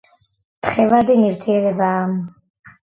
[0.67, 2.79] თხევადი ნივთიერებაააააააა